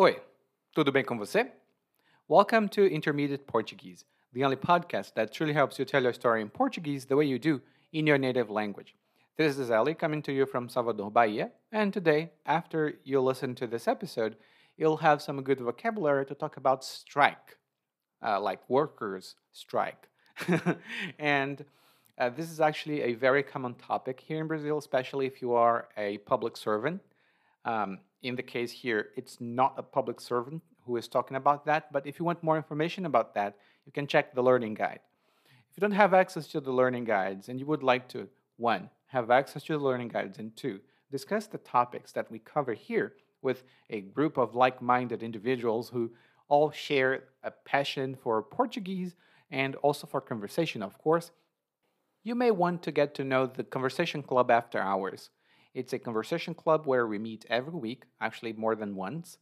[0.00, 0.16] Oi,
[0.72, 1.50] tudo bem com você?
[2.28, 6.48] Welcome to Intermediate Portuguese, the only podcast that truly helps you tell your story in
[6.48, 7.60] Portuguese the way you do
[7.92, 8.94] in your native language.
[9.36, 13.66] This is Ali coming to you from Salvador, Bahia, and today, after you listen to
[13.66, 14.36] this episode,
[14.76, 17.58] you'll have some good vocabulary to talk about strike,
[18.24, 20.08] uh, like workers' strike.
[21.18, 21.64] and
[22.18, 25.88] uh, this is actually a very common topic here in Brazil, especially if you are
[25.96, 27.00] a public servant.
[27.64, 31.92] Um, in the case here, it's not a public servant who is talking about that,
[31.92, 35.00] but if you want more information about that, you can check the learning guide.
[35.70, 38.90] If you don't have access to the learning guides and you would like to, one,
[39.06, 43.14] have access to the learning guides, and two, discuss the topics that we cover here
[43.42, 46.10] with a group of like minded individuals who
[46.48, 49.14] all share a passion for Portuguese
[49.50, 51.30] and also for conversation, of course,
[52.24, 55.30] you may want to get to know the Conversation Club After Hours.
[55.78, 59.38] It's a conversation club where we meet every week, actually more than once,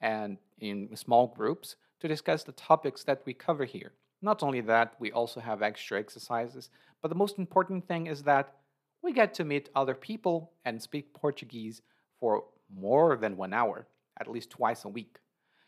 [0.00, 3.90] and in small groups to discuss the topics that we cover here.
[4.22, 6.70] Not only that, we also have extra exercises,
[7.02, 8.54] but the most important thing is that
[9.02, 11.82] we get to meet other people and speak Portuguese
[12.20, 13.88] for more than one hour,
[14.20, 15.18] at least twice a week.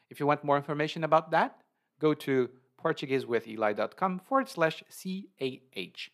[0.09, 1.59] If you want more information about that,
[1.98, 2.48] go to
[2.81, 6.11] PortugueseWithEli.com forward slash CAH.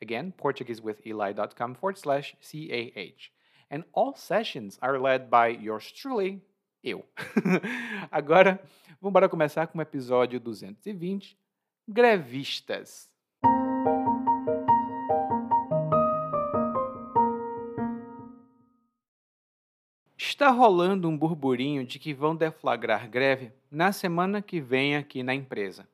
[0.00, 3.30] Again, PortugueseWithEli.com forward slash CAH.
[3.70, 6.42] And all sessions are led by yours truly,
[6.84, 7.04] eu.
[8.12, 8.60] Agora,
[9.00, 11.36] vamos começar com o episódio 220,
[11.88, 13.08] Grevistas.
[20.18, 25.34] Está rolando um burburinho de que vão deflagrar greve na semana que vem aqui na
[25.34, 25.88] empresa.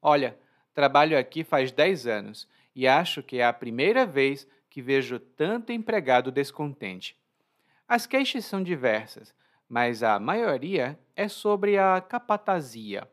[0.00, 0.38] Olha,
[0.72, 5.72] trabalho aqui faz 10 anos e acho que é a primeira vez que vejo tanto
[5.72, 7.16] empregado descontente.
[7.86, 9.34] As queixas são diversas,
[9.68, 13.08] mas a maioria é sobre a capatazia.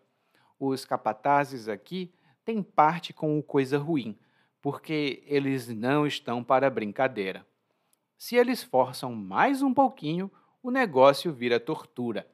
[0.59, 4.17] Os capatazes aqui têm parte com o coisa ruim,
[4.61, 7.45] porque eles não estão para brincadeira.
[8.17, 12.27] Se eles forçam mais um pouquinho, o negócio vira tortura.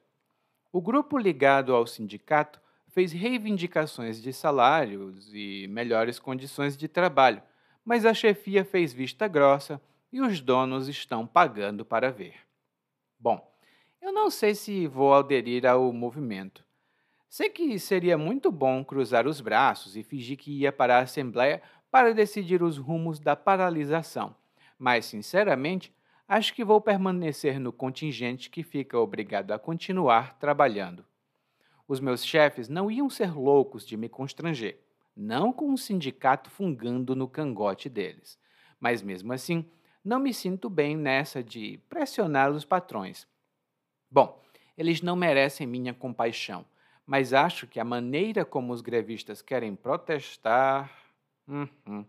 [0.70, 2.60] O grupo ligado ao sindicato
[2.98, 7.40] fez reivindicações de salários e melhores condições de trabalho,
[7.84, 9.80] mas a chefia fez vista grossa
[10.12, 12.34] e os donos estão pagando para ver.
[13.16, 13.56] Bom,
[14.02, 16.64] eu não sei se vou aderir ao movimento.
[17.28, 21.62] Sei que seria muito bom cruzar os braços e fingir que ia para a Assembleia
[21.92, 24.34] para decidir os rumos da paralisação,
[24.76, 25.94] mas, sinceramente,
[26.26, 31.07] acho que vou permanecer no contingente que fica obrigado a continuar trabalhando.
[31.88, 34.78] Os meus chefes não iam ser loucos de me constranger,
[35.16, 38.38] não com um sindicato fungando no cangote deles.
[38.78, 39.64] Mas mesmo assim,
[40.04, 43.26] não me sinto bem nessa de pressionar os patrões.
[44.10, 44.40] Bom,
[44.76, 46.64] eles não merecem minha compaixão,
[47.06, 50.92] mas acho que a maneira como os grevistas querem protestar.
[51.48, 52.04] Uhum.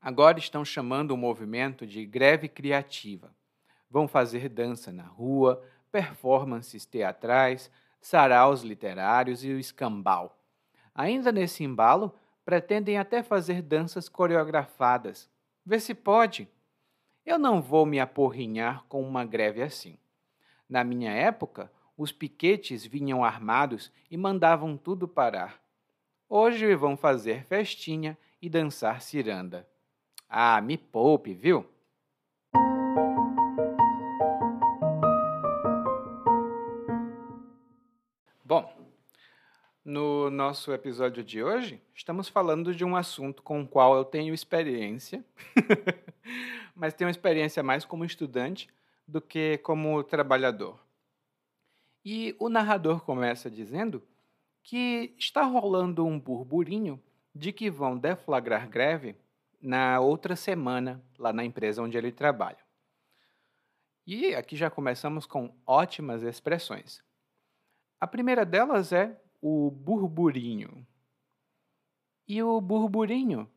[0.00, 3.34] Agora estão chamando o movimento de greve criativa.
[3.90, 5.62] Vão fazer dança na rua,
[5.92, 7.70] performances teatrais,
[8.06, 10.38] saraus literários e o escambau.
[10.94, 15.28] Ainda nesse embalo, pretendem até fazer danças coreografadas.
[15.64, 16.48] Vê se pode.
[17.24, 19.98] Eu não vou me aporrinhar com uma greve assim.
[20.68, 25.60] Na minha época, os piquetes vinham armados e mandavam tudo parar.
[26.28, 29.68] Hoje vão fazer festinha e dançar ciranda.
[30.28, 31.68] Ah, me poupe, viu?
[40.30, 44.34] No nosso episódio de hoje, estamos falando de um assunto com o qual eu tenho
[44.34, 45.24] experiência,
[46.74, 48.68] mas tenho experiência mais como estudante
[49.06, 50.80] do que como trabalhador.
[52.04, 54.02] E o narrador começa dizendo
[54.64, 57.00] que está rolando um burburinho
[57.32, 59.14] de que vão deflagrar greve
[59.62, 62.58] na outra semana lá na empresa onde ele trabalha.
[64.04, 67.00] E aqui já começamos com ótimas expressões.
[68.00, 70.86] A primeira delas é o burburinho.
[72.26, 73.48] E o burburinho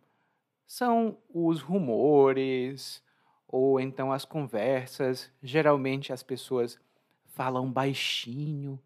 [0.66, 3.04] são os rumores
[3.48, 5.32] ou então as conversas.
[5.42, 6.80] Geralmente as pessoas
[7.26, 8.80] falam baixinho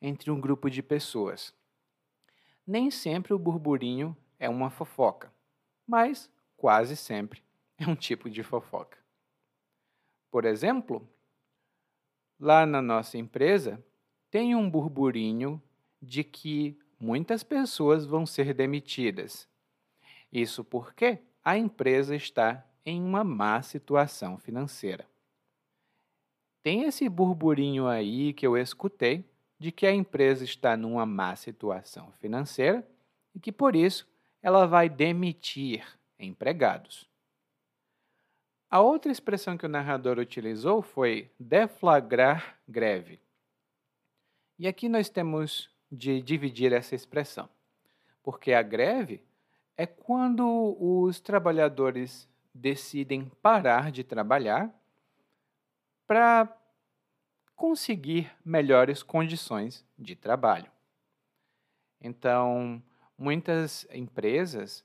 [0.00, 1.54] entre um grupo de pessoas.
[2.66, 5.30] Nem sempre o burburinho é uma fofoca
[5.90, 7.42] mas quase sempre
[7.76, 8.96] é um tipo de fofoca.
[10.30, 11.04] Por exemplo,
[12.38, 13.84] lá na nossa empresa
[14.30, 15.60] tem um burburinho
[16.00, 19.48] de que muitas pessoas vão ser demitidas.
[20.32, 25.06] Isso porque a empresa está em uma má situação financeira.
[26.62, 29.24] tem esse burburinho aí que eu escutei
[29.58, 32.86] de que a empresa está numa má situação financeira
[33.34, 34.06] e que por isso
[34.42, 35.86] ela vai demitir
[36.18, 37.08] empregados.
[38.70, 43.18] A outra expressão que o narrador utilizou foi deflagrar greve.
[44.58, 47.48] E aqui nós temos de dividir essa expressão,
[48.22, 49.22] porque a greve
[49.76, 54.72] é quando os trabalhadores decidem parar de trabalhar
[56.06, 56.56] para
[57.54, 60.70] conseguir melhores condições de trabalho.
[62.00, 62.82] Então,
[63.16, 64.84] muitas empresas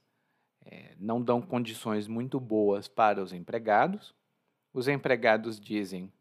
[0.66, 4.14] é, não dão condições muito boas para os empregados.
[4.74, 6.12] Os empregados dizem: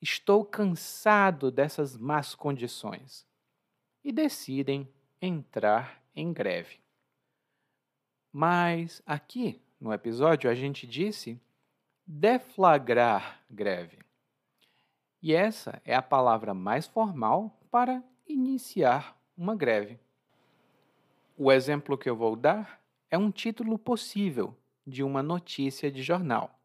[0.00, 3.26] Estou cansado dessas más condições.
[4.04, 4.88] E decidem
[5.20, 6.78] entrar em greve.
[8.30, 11.40] Mas aqui no episódio a gente disse
[12.06, 13.98] deflagrar greve.
[15.22, 19.98] E essa é a palavra mais formal para iniciar uma greve.
[21.36, 22.80] O exemplo que eu vou dar
[23.10, 24.56] é um título possível
[24.86, 26.58] de uma notícia de jornal.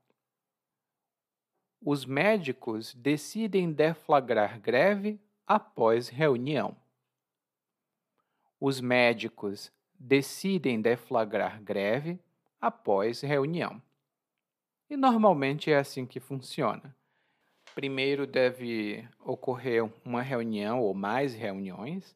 [1.81, 6.75] Os médicos decidem deflagrar greve após reunião.
[8.59, 12.19] Os médicos decidem deflagrar greve
[12.59, 13.81] após reunião.
[14.89, 16.95] E normalmente é assim que funciona.
[17.75, 22.15] Primeiro deve ocorrer uma reunião ou mais reuniões,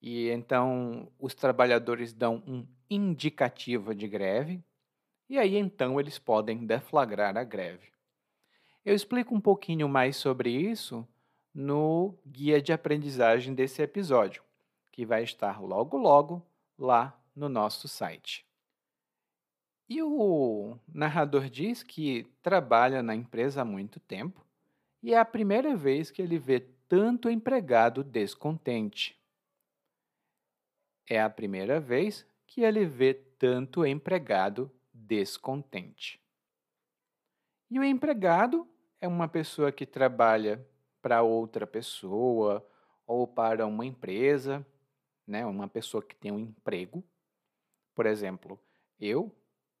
[0.00, 4.62] e então os trabalhadores dão um indicativo de greve,
[5.28, 7.92] e aí então eles podem deflagrar a greve.
[8.84, 11.06] Eu explico um pouquinho mais sobre isso
[11.54, 14.42] no guia de aprendizagem desse episódio,
[14.94, 16.40] que vai estar logo logo
[16.78, 18.46] lá no nosso site.
[19.88, 24.46] E o narrador diz que trabalha na empresa há muito tempo
[25.02, 29.20] e é a primeira vez que ele vê tanto empregado descontente.
[31.10, 36.22] É a primeira vez que ele vê tanto empregado descontente.
[37.68, 38.64] E o empregado
[39.00, 40.64] é uma pessoa que trabalha
[41.02, 42.64] para outra pessoa
[43.04, 44.64] ou para uma empresa,
[45.26, 45.44] né?
[45.44, 47.04] uma pessoa que tem um emprego.
[47.94, 48.58] Por exemplo,
[48.98, 49.34] eu,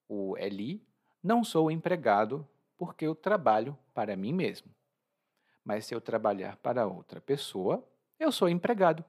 [0.08, 0.86] o Eli,
[1.22, 2.46] não sou empregado
[2.76, 4.74] porque eu trabalho para mim mesmo.
[5.64, 7.86] Mas se eu trabalhar para outra pessoa,
[8.18, 9.04] eu sou empregado.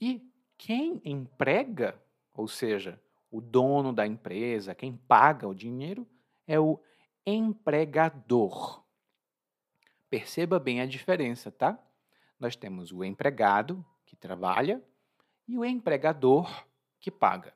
[0.00, 2.00] E quem emprega,
[2.34, 6.06] ou seja, o dono da empresa, quem paga o dinheiro,
[6.46, 6.78] é o
[7.26, 8.84] empregador.
[10.10, 11.78] Perceba bem a diferença, tá?
[12.38, 14.84] Nós temos o empregado, que trabalha,
[15.48, 16.66] e o empregador,
[17.00, 17.54] que paga.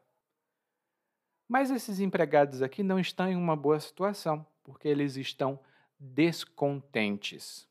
[1.46, 5.60] Mas esses empregados aqui não estão em uma boa situação, porque eles estão
[6.00, 7.68] descontentes.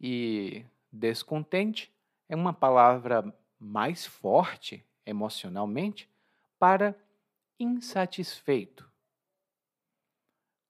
[0.00, 1.92] E descontente
[2.28, 6.08] é uma palavra mais forte emocionalmente
[6.56, 6.96] para
[7.58, 8.88] insatisfeito.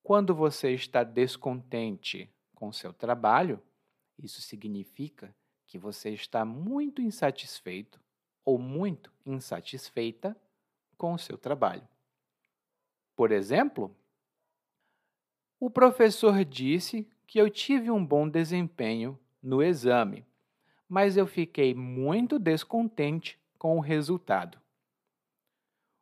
[0.02, 3.62] Quando você está descontente com seu trabalho,
[4.18, 5.34] isso significa
[5.70, 7.98] que você está muito insatisfeito
[8.44, 10.36] ou muito insatisfeita
[10.98, 11.88] com o seu trabalho.
[13.16, 13.96] Por exemplo,
[15.58, 20.26] o professor disse que eu tive um bom desempenho no exame
[20.90, 24.58] mas eu fiquei muito descontente com o resultado.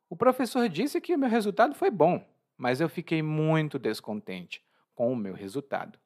[0.09, 2.27] O professor disse que o meu resultado foi bom,
[2.57, 4.65] mas eu fiquei muito descontente
[4.95, 5.99] com o meu resultado.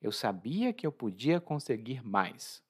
[0.00, 2.64] Eu sabia que eu podia conseguir mais.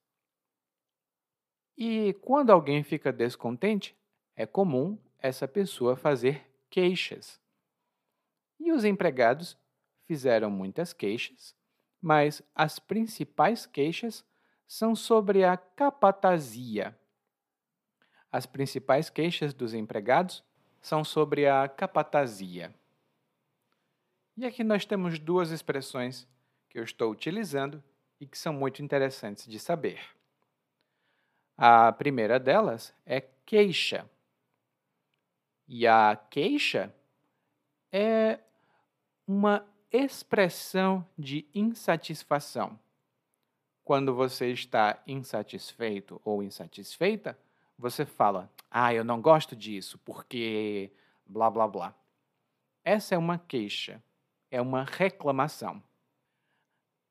[1.77, 3.95] E quando alguém fica descontente,
[4.35, 7.39] é comum essa pessoa fazer queixas.
[8.59, 9.59] E os empregados
[10.07, 11.55] fizeram muitas queixas,
[12.01, 14.25] mas as principais queixas
[14.67, 16.99] são sobre a capatazia.
[18.33, 20.43] As principais queixas dos empregados
[20.81, 22.75] são sobre a capatazia.
[24.37, 26.27] E aqui nós temos duas expressões
[26.69, 27.83] que eu estou utilizando
[28.21, 30.16] e que são muito interessantes de saber.
[31.57, 34.09] A primeira delas é queixa.
[35.67, 36.95] E a queixa
[37.91, 38.39] é
[39.27, 42.79] uma expressão de insatisfação.
[43.83, 47.39] Quando você está insatisfeito ou insatisfeita,
[47.79, 50.93] você fala: Ah, eu não gosto disso porque
[51.25, 51.95] blá blá blá.
[52.85, 54.03] Essa é uma queixa,
[54.51, 55.83] é uma reclamação.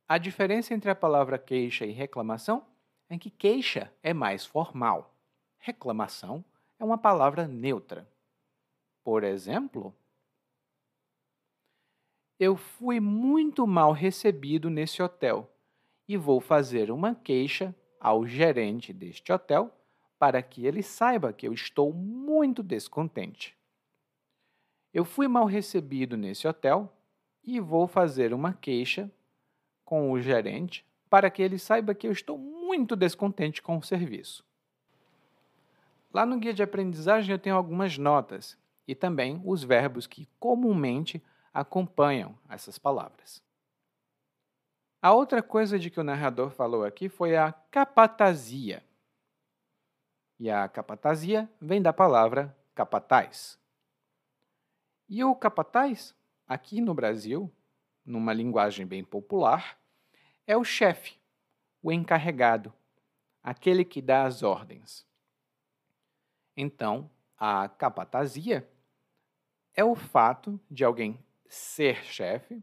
[0.08, 2.66] A diferença entre a palavra queixa e reclamação
[3.10, 5.16] é que queixa é mais formal.
[5.58, 6.44] Reclamação
[6.80, 8.08] é uma palavra neutra.
[9.04, 9.96] Por exemplo,
[12.38, 15.50] Eu fui muito mal recebido nesse hotel
[16.06, 19.74] e vou fazer uma queixa ao gerente deste hotel
[20.20, 23.58] para que ele saiba que eu estou muito descontente.
[24.94, 26.92] Eu fui mal recebido nesse hotel
[27.44, 29.10] e vou fazer uma queixa
[29.84, 34.44] com o gerente para que ele saiba que eu estou muito descontente com o serviço.
[36.12, 38.58] Lá no guia de aprendizagem eu tenho algumas notas
[38.88, 43.44] e também os verbos que comumente acompanham essas palavras.
[45.02, 48.84] A outra coisa de que o narrador falou aqui foi a capatazia.
[50.40, 53.60] E a capatazia vem da palavra capataz.
[55.08, 56.16] E o capataz,
[56.48, 57.52] aqui no Brasil,
[58.04, 59.78] numa linguagem bem popular,
[60.48, 61.20] é o chefe,
[61.86, 62.74] o encarregado,
[63.44, 65.06] aquele que dá as ordens.
[66.58, 68.68] Então, a capatazia
[69.72, 72.60] é o fato de alguém ser chefe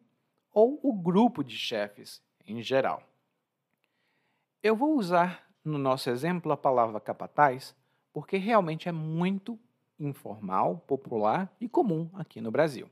[0.52, 3.00] ou o grupo de chefes em geral.
[4.61, 7.76] Eu vou usar no nosso exemplo a palavra capataz
[8.12, 9.57] porque realmente é muito
[10.00, 12.91] informal, popular e comum aqui no Brasil.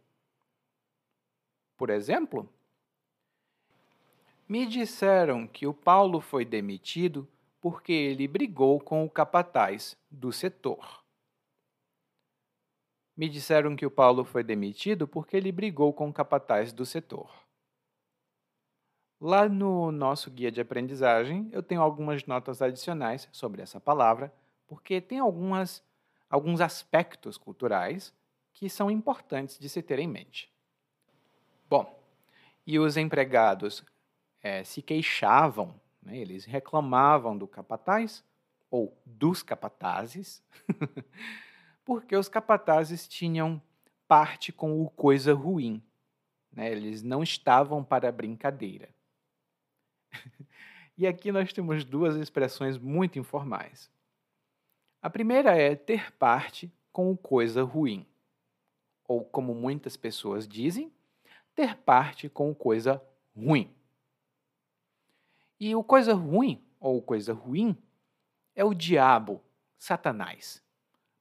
[1.76, 2.49] Por exemplo,
[4.50, 7.28] me disseram que o Paulo foi demitido
[7.61, 11.04] porque ele brigou com o capataz do setor.
[13.16, 17.33] Me disseram que o Paulo foi demitido porque ele brigou com o capataz do setor.
[19.21, 24.35] Lá no nosso guia de aprendizagem, eu tenho algumas notas adicionais sobre essa palavra,
[24.66, 25.80] porque tem algumas,
[26.28, 28.12] alguns aspectos culturais
[28.52, 30.52] que são importantes de se ter em mente.
[31.69, 32.00] Bom,
[32.66, 33.85] e os empregados
[34.42, 38.25] é, se queixavam, né, eles reclamavam do capataz
[38.70, 40.42] ou dos capatazes
[41.85, 43.61] porque os capatazes tinham
[44.06, 45.82] parte com o coisa ruim.
[46.52, 46.70] Né?
[46.70, 48.88] Eles não estavam para brincadeira.
[50.97, 53.90] e aqui nós temos duas expressões muito informais.
[55.02, 58.06] A primeira é ter parte com o coisa ruim.
[59.09, 60.92] Ou, como muitas pessoas dizem,
[61.54, 63.02] ter parte com coisa
[63.37, 63.75] ruim.
[65.61, 67.76] E o coisa ruim, ou coisa ruim,
[68.57, 69.40] é o diabo,
[69.79, 70.62] Satanás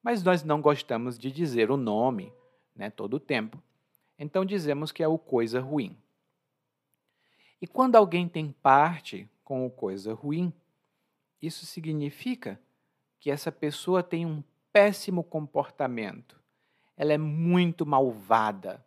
[0.02, 2.34] mas nós não gostamos de dizer o nome
[2.76, 3.62] né, todo o tempo.
[4.18, 5.98] Então dizemos que é o coisa ruim.
[7.62, 10.54] E quando alguém tem parte com o coisa ruim,
[11.42, 12.60] isso significa
[13.20, 16.40] que essa pessoa tem um péssimo comportamento.
[16.96, 18.84] Ela é muito malvada.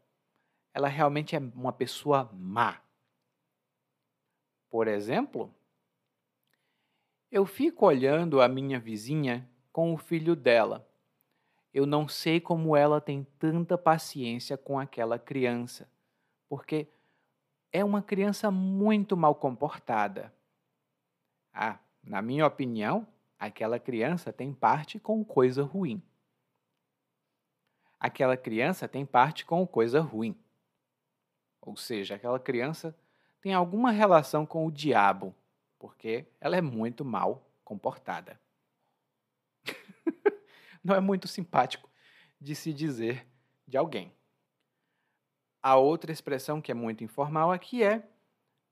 [0.72, 2.80] Ela realmente é uma pessoa má.
[4.72, 5.54] Por exemplo,
[7.30, 10.84] eu fico olhando a minha vizinha com o filho dela
[11.72, 15.88] eu não sei como ela tem tanta paciência com aquela criança,
[16.48, 16.86] porque
[17.72, 20.32] é uma criança muito mal comportada.
[21.52, 23.06] Ah, na minha opinião,
[23.38, 26.02] aquela criança tem parte com coisa ruim.
[27.98, 30.36] Aquela criança tem parte com coisa ruim.
[31.60, 32.94] Ou seja, aquela criança
[33.42, 35.34] tem alguma relação com o diabo,
[35.78, 38.40] porque ela é muito mal comportada
[40.82, 41.88] não é muito simpático
[42.40, 43.26] de se dizer
[43.66, 44.12] de alguém.
[45.62, 48.08] A outra expressão que é muito informal aqui é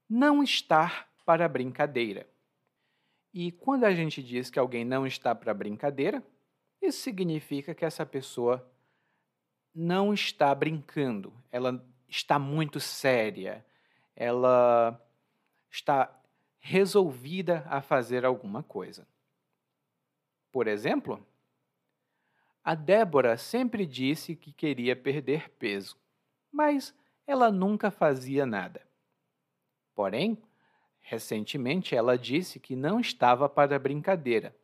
[0.09, 2.29] não estar para brincadeira.
[3.33, 6.23] E quando a gente diz que alguém não está para brincadeira,
[6.83, 8.69] isso significa que essa pessoa
[9.73, 13.65] não está brincando, ela está muito séria,
[14.21, 15.03] ela
[15.71, 16.15] está
[16.59, 19.09] resolvida a fazer alguma coisa.
[20.53, 21.27] Por exemplo,
[22.63, 25.97] a Débora sempre disse que queria perder peso,
[26.53, 26.95] mas
[27.27, 28.87] ela nunca fazia nada.
[29.95, 30.37] Porém,
[31.01, 34.55] recentemente ela disse que não estava para brincadeira.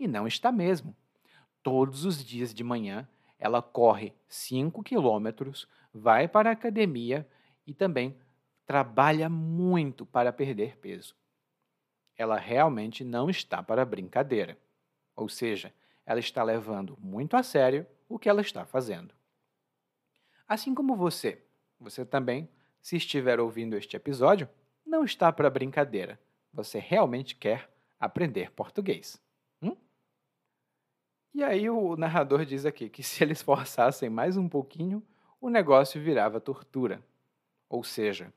[0.00, 0.96] E não está mesmo.
[1.62, 3.06] Todos os dias de manhã
[3.38, 7.28] ela corre 5 quilômetros, vai para a academia
[7.66, 8.16] e também
[8.66, 11.14] trabalha muito para perder peso.
[12.16, 14.58] Ela realmente não está para brincadeira.
[15.16, 15.72] Ou seja,
[16.06, 19.14] ela está levando muito a sério o que ela está fazendo.
[20.46, 21.42] Assim como você,
[21.80, 22.48] você também,
[22.80, 24.48] se estiver ouvindo este episódio,
[24.84, 26.20] não está para brincadeira.
[26.52, 29.20] Você realmente quer aprender português.
[29.62, 29.76] Hum?
[31.32, 35.02] E aí o narrador diz aqui que se eles forçassem mais um pouquinho,
[35.40, 37.02] o negócio virava tortura.
[37.68, 38.32] Ou seja,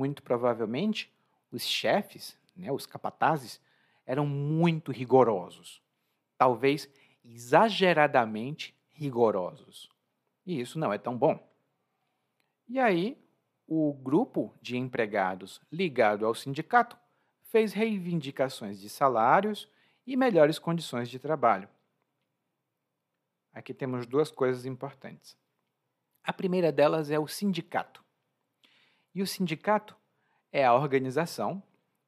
[0.00, 1.12] muito provavelmente
[1.52, 3.60] os chefes, né, os capatazes,
[4.06, 5.82] eram muito rigorosos.
[6.38, 6.88] Talvez
[7.22, 9.90] exageradamente rigorosos.
[10.46, 11.38] E isso não é tão bom.
[12.66, 13.22] E aí,
[13.68, 16.96] o grupo de empregados ligado ao sindicato
[17.42, 19.68] fez reivindicações de salários
[20.06, 21.68] e melhores condições de trabalho.
[23.52, 25.36] Aqui temos duas coisas importantes.
[26.24, 28.02] A primeira delas é o sindicato.
[29.14, 29.96] E o sindicato
[30.52, 31.62] é a organização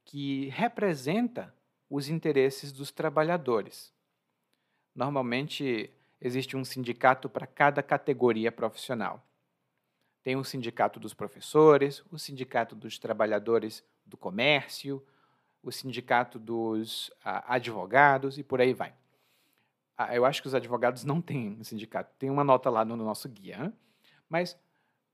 [0.05, 1.55] que representa
[1.89, 3.93] os interesses dos trabalhadores.
[4.95, 5.91] Normalmente
[6.21, 9.27] existe um sindicato para cada categoria profissional.
[10.23, 15.05] Tem o sindicato dos professores, o sindicato dos trabalhadores do comércio,
[15.63, 18.95] o sindicato dos advogados e por aí vai.
[19.97, 22.15] Ah, eu acho que os advogados não têm sindicato.
[22.19, 23.73] Tem uma nota lá no nosso guia,
[24.29, 24.59] mas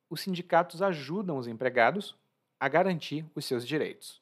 [0.08, 2.16] os sindicatos ajudam os empregados
[2.58, 4.20] a garantir os seus direitos.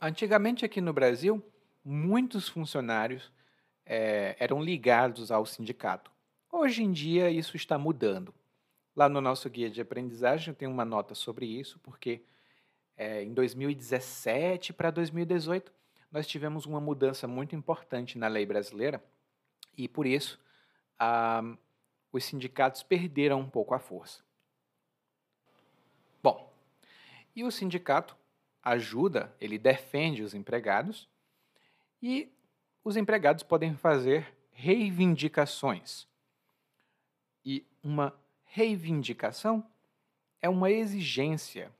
[0.00, 1.42] Antigamente, aqui no Brasil,
[1.84, 3.30] muitos funcionários
[3.84, 6.10] é, eram ligados ao sindicato.
[6.50, 8.34] Hoje em dia, isso está mudando.
[8.94, 12.22] Lá no nosso guia de aprendizagem tem uma nota sobre isso, porque
[12.96, 15.72] é, em 2017 para 2018
[16.10, 19.02] nós tivemos uma mudança muito importante na lei brasileira
[19.76, 20.38] e por isso
[22.12, 24.22] os sindicatos perderam um pouco a força.
[26.22, 26.52] Bom,
[27.34, 28.16] e o sindicato
[28.62, 31.08] ajuda, ele defende os empregados
[32.02, 32.32] e
[32.84, 36.06] os empregados podem fazer reivindicações.
[37.44, 39.66] E uma reivindicação
[40.42, 41.72] é uma exigência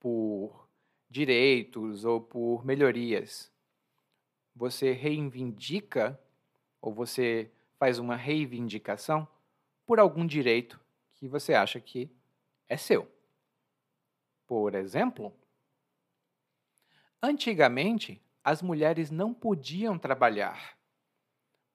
[0.00, 0.68] por
[1.08, 3.50] direitos ou por melhorias.
[4.54, 6.18] Você reivindica
[6.80, 9.26] ou você faz uma reivindicação
[9.86, 10.80] por algum direito
[11.14, 12.10] que você acha que
[12.68, 13.08] é seu.
[14.46, 15.32] Por exemplo,
[17.22, 20.76] antigamente as mulheres não podiam trabalhar,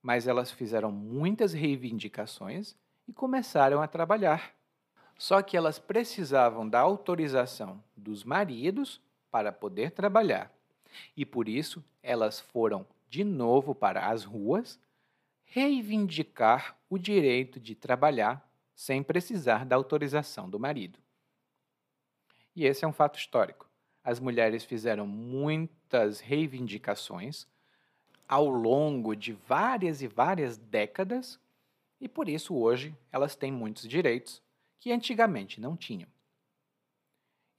[0.01, 2.75] mas elas fizeram muitas reivindicações
[3.07, 4.53] e começaram a trabalhar.
[5.17, 10.51] Só que elas precisavam da autorização dos maridos para poder trabalhar.
[11.15, 14.79] E por isso elas foram de novo para as ruas
[15.45, 20.99] reivindicar o direito de trabalhar sem precisar da autorização do marido.
[22.57, 23.69] E esse é um fato histórico.
[24.03, 27.45] As mulheres fizeram muitas reivindicações
[28.27, 31.39] ao longo de várias e várias décadas
[32.01, 34.41] e por isso hoje elas têm muitos direitos
[34.79, 36.09] que antigamente não tinham.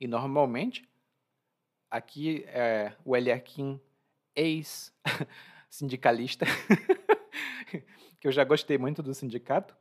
[0.00, 0.88] E normalmente,
[1.88, 3.80] aqui é o Eliakim,
[4.34, 6.44] ex-sindicalista,
[8.18, 9.76] que eu já gostei muito do sindicato,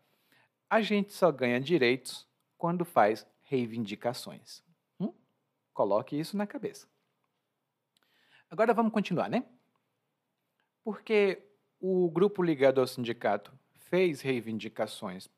[0.70, 4.67] a gente só ganha direitos quando faz reivindicações.
[5.78, 6.88] Coloque isso na cabeça.
[8.50, 9.46] Agora vamos continuar, né?
[10.84, 11.44] Porque
[11.80, 15.30] o grupo ligado ao sindicato fez reivindicações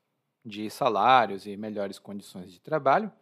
[0.42, 3.12] de salários e melhores condições de trabalho,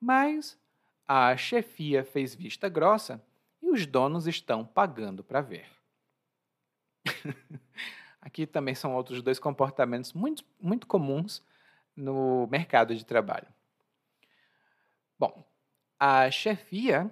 [0.00, 0.58] mas
[1.06, 3.24] a chefia fez vista grossa
[3.62, 5.70] e os donos estão pagando para ver.
[8.20, 11.40] Aqui também são outros dois comportamentos muito, muito comuns
[11.94, 13.46] no mercado de trabalho.
[15.16, 15.46] Bom,
[15.98, 17.10] a chefia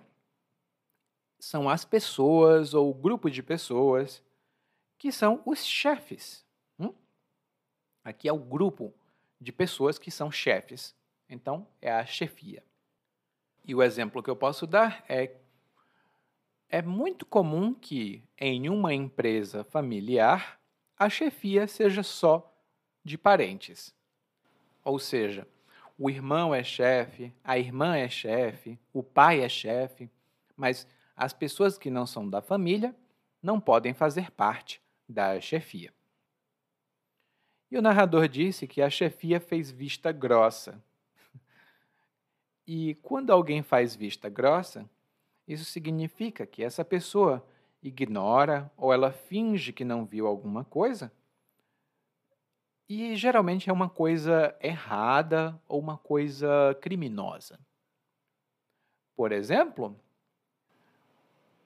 [1.39, 4.23] são as pessoas ou grupo de pessoas
[4.99, 6.45] que são os chefes.
[6.79, 6.95] Hum?
[8.05, 8.95] Aqui é o grupo
[9.41, 10.95] de pessoas que são chefes.
[11.29, 12.63] Então, é a chefia.
[13.65, 15.37] E o exemplo que eu posso dar é
[16.69, 20.61] é muito comum que em uma empresa familiar
[20.99, 22.53] a chefia seja só
[23.05, 23.95] de parentes.
[24.85, 25.47] Ou seja,
[25.99, 30.11] o irmão é chefe, a irmã é chefe, o pai é chefe,
[30.57, 32.95] mas as pessoas que não são da família
[33.43, 35.93] não podem fazer parte da chefia.
[37.71, 40.83] E o narrador disse que a chefia fez vista grossa.
[42.69, 44.91] E quando alguém faz vista grossa,
[45.47, 47.47] isso significa que essa pessoa
[47.81, 51.13] ignora ou ela finge que não viu alguma coisa.
[52.89, 57.59] E geralmente é uma coisa errada ou uma coisa criminosa.
[59.17, 59.99] Por exemplo,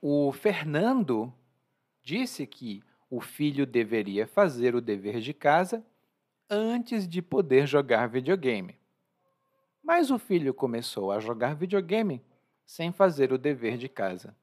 [0.01, 1.33] o Fernando
[2.03, 5.85] disse que o filho deveria fazer o dever de casa
[6.49, 8.79] antes de poder jogar videogame.
[9.83, 12.23] Mas o filho começou a jogar videogame
[12.65, 14.35] sem fazer o dever de casa.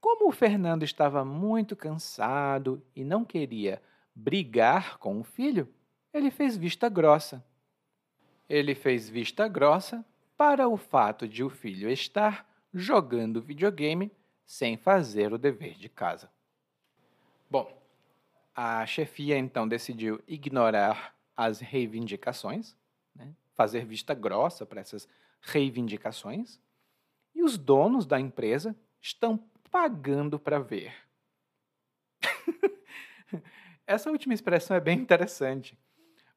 [0.00, 3.82] Como o Fernando estava muito cansado e não queria
[4.14, 5.72] brigar com o filho,
[6.12, 7.44] ele fez vista grossa.
[8.48, 10.04] Ele fez vista grossa
[10.36, 14.10] para o fato de o filho estar jogando videogame
[14.46, 16.30] sem fazer o dever de casa.
[17.48, 17.80] Bom,
[18.54, 22.76] a chefia então decidiu ignorar as reivindicações,
[23.14, 25.08] né, fazer vista grossa para essas
[25.40, 26.60] reivindicações
[27.34, 29.38] e os donos da empresa estão
[29.70, 30.92] pagando para ver.
[33.90, 35.76] Essa última expressão é bem interessante,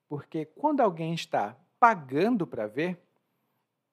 [0.10, 3.00] porque quando alguém está pagando para ver,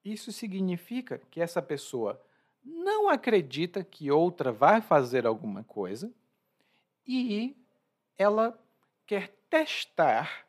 [0.02, 2.18] isso significa que essa pessoa
[2.64, 6.10] não acredita que outra vai fazer alguma coisa
[7.06, 7.54] e
[8.16, 8.58] ela
[9.04, 10.48] quer testar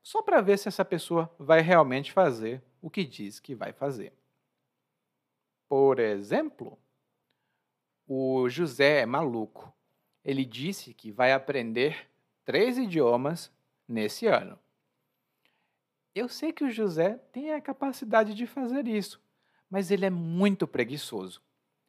[0.00, 4.12] só para ver se essa pessoa vai realmente fazer o que diz que vai fazer.
[5.68, 6.78] Por exemplo,
[8.06, 9.74] o José é maluco.
[10.24, 12.09] Ele disse que vai aprender
[12.44, 13.50] três idiomas
[13.86, 14.58] nesse ano.
[16.14, 19.20] Eu sei que o José tem a capacidade de fazer isso,
[19.68, 21.40] mas ele é muito preguiçoso.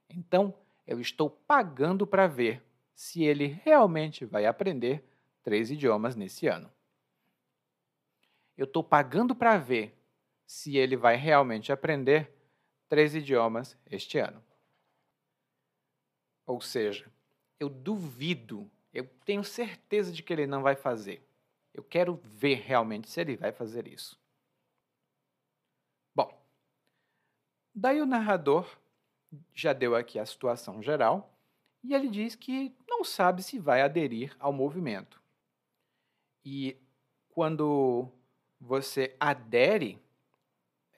[0.09, 0.53] Então,
[0.85, 5.03] eu estou pagando para ver se ele realmente vai aprender
[5.43, 6.71] três idiomas nesse ano.
[8.55, 9.97] Eu estou pagando para ver
[10.45, 12.31] se ele vai realmente aprender
[12.87, 14.43] três idiomas este ano.
[16.45, 17.09] Ou seja,
[17.59, 21.25] eu duvido, eu tenho certeza de que ele não vai fazer.
[21.73, 24.19] Eu quero ver realmente se ele vai fazer isso.
[26.13, 26.29] Bom,
[27.73, 28.77] daí o narrador
[29.53, 31.33] já deu aqui a situação geral
[31.83, 35.21] e ele diz que não sabe se vai aderir ao movimento.
[36.43, 36.77] E
[37.29, 38.11] quando
[38.59, 39.99] você adere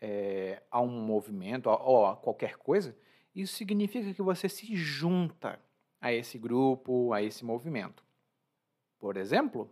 [0.02, 2.98] é, a um movimento ou a qualquer coisa,
[3.36, 5.60] isso significa que você se junta
[6.04, 8.04] a esse grupo, a esse movimento.
[9.00, 9.72] Por exemplo,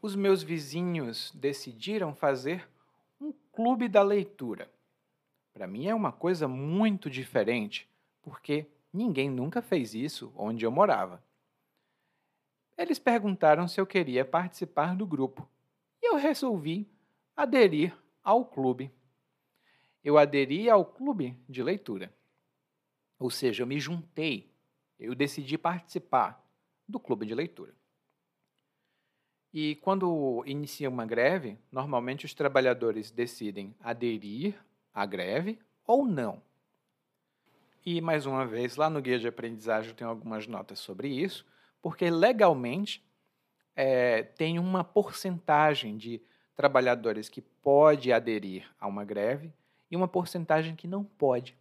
[0.00, 2.68] os meus vizinhos decidiram fazer
[3.20, 4.70] um clube da leitura.
[5.52, 7.88] Para mim é uma coisa muito diferente,
[8.22, 11.20] porque ninguém nunca fez isso onde eu morava.
[12.76, 15.48] Eles perguntaram se eu queria participar do grupo
[16.00, 16.88] e eu resolvi
[17.36, 18.88] aderir ao clube.
[20.04, 22.14] Eu aderi ao clube de leitura.
[23.18, 24.48] Ou seja, eu me juntei,
[24.98, 26.44] eu decidi participar
[26.86, 27.74] do clube de leitura.
[29.52, 34.54] E quando inicia uma greve, normalmente os trabalhadores decidem aderir
[34.92, 36.42] à greve ou não.
[37.84, 41.46] E mais uma vez, lá no guia de aprendizagem tenho algumas notas sobre isso,
[41.80, 43.02] porque legalmente
[43.74, 46.20] é, tem uma porcentagem de
[46.54, 49.52] trabalhadores que pode aderir a uma greve
[49.90, 51.56] e uma porcentagem que não pode.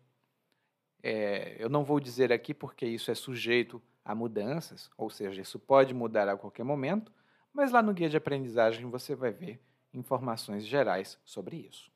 [1.10, 5.58] É, eu não vou dizer aqui porque isso é sujeito a mudanças, ou seja, isso
[5.58, 7.14] pode mudar a qualquer momento,
[7.54, 9.62] mas lá no guia de aprendizagem você vai ver
[9.94, 11.90] informações gerais sobre isso.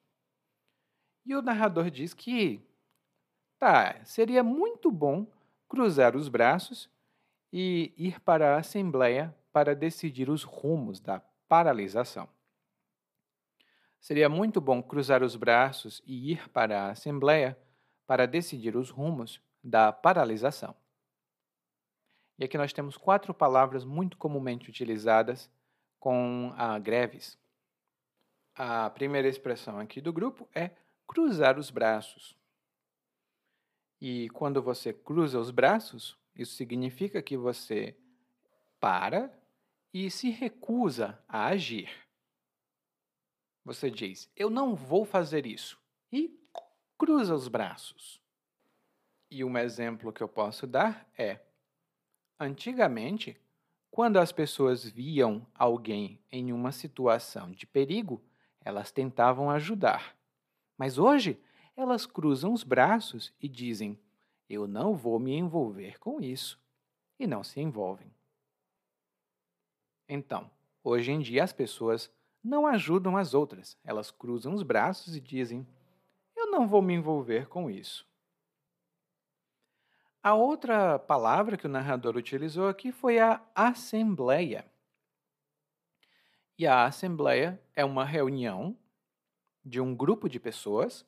[1.26, 2.66] E o narrador diz que,
[3.60, 5.28] tá, seria muito bom
[5.68, 6.90] cruzar os braços
[7.52, 11.20] e ir para a Assembleia para decidir os rumos da
[11.50, 12.30] paralisação.
[14.00, 17.58] Seria muito bom cruzar os braços e ir para a Assembleia
[18.06, 20.76] para decidir os rumos da paralisação.
[22.38, 25.50] E aqui nós temos quatro palavras muito comumente utilizadas
[26.00, 27.38] com a greves.
[28.56, 30.72] A primeira expressão aqui do grupo é
[31.08, 32.36] cruzar os braços.
[34.02, 37.96] E quando você cruza os braços, isso significa que você
[38.80, 39.32] para
[39.94, 41.90] e se recusa a agir.
[43.64, 45.80] Você diz: Eu não vou fazer isso.
[46.12, 46.41] E
[47.02, 48.22] cruza os braços.
[49.32, 51.40] E um exemplo que eu posso dar é:
[52.40, 53.36] antigamente,
[53.90, 58.24] quando as pessoas viam alguém em uma situação de perigo,
[58.64, 60.16] elas tentavam ajudar.
[60.78, 61.42] Mas hoje,
[61.76, 64.00] elas cruzam os braços e dizem:
[64.48, 66.62] Eu não vou me envolver com isso.
[67.20, 68.14] E não se envolvem.
[70.08, 70.52] Então,
[70.84, 72.12] hoje em dia, as pessoas
[72.44, 73.76] não ajudam as outras.
[73.84, 75.66] Elas cruzam os braços e dizem:
[76.52, 78.06] não vou me envolver com isso.
[80.22, 84.66] A outra palavra que o narrador utilizou aqui foi a assembleia.
[86.58, 88.78] E a assembleia é uma reunião
[89.66, 91.04] de um grupo de pessoas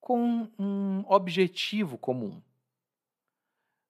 [0.00, 2.42] com um objetivo comum.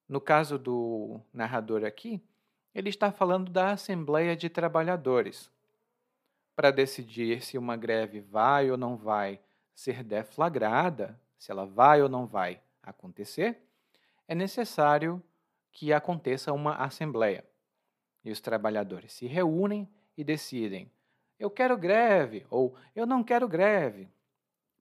[0.07, 2.23] No caso do narrador aqui,
[2.75, 5.51] ele está falando da Assembleia de Trabalhadores,
[6.55, 9.41] para decidir se uma greve vai ou não vai
[9.75, 13.61] ser deflagrada, se ela vai ou não vai acontecer,
[14.27, 15.23] é necessário
[15.73, 17.45] que aconteça uma assembleia.
[18.25, 20.91] E os trabalhadores se reúnem e decidem:
[21.39, 24.09] eu quero greve ou eu não quero greve.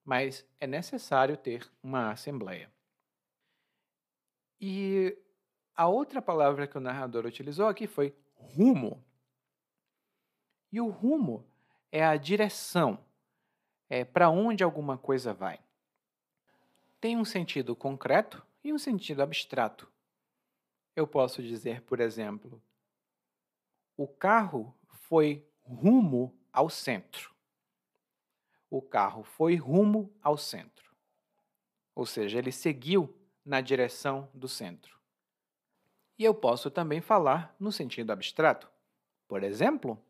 [0.06, 2.72] Mas é necessário ter uma assembleia.
[4.60, 5.18] E
[5.76, 9.04] a outra palavra que o narrador utilizou aqui foi rumo.
[10.72, 11.46] E o rumo
[11.92, 13.00] é a direção,
[13.96, 15.60] é para onde alguma coisa vai.
[17.00, 19.88] tem um sentido concreto e um sentido abstrato.
[20.96, 22.60] Eu posso dizer, por exemplo,
[23.96, 27.32] o carro foi rumo ao centro.
[28.68, 30.96] O carro foi rumo ao centro.
[31.94, 34.98] Ou seja, ele seguiu na direção do centro.
[36.18, 38.72] E eu posso também falar no sentido abstrato.
[39.28, 40.04] Por exemplo,